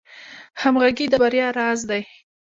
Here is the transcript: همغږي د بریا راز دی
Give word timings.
همغږي 0.61 1.05
د 1.09 1.13
بریا 1.21 1.47
راز 1.57 1.79
دی 1.89 2.01